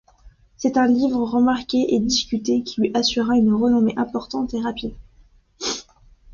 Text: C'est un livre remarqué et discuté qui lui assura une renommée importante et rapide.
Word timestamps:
C'est 0.57 0.77
un 0.77 0.87
livre 0.87 1.19
remarqué 1.21 1.93
et 1.93 1.99
discuté 1.99 2.63
qui 2.63 2.81
lui 2.81 2.89
assura 2.95 3.37
une 3.37 3.53
renommée 3.53 3.93
importante 3.97 4.51
et 4.55 4.59
rapide. 4.59 4.95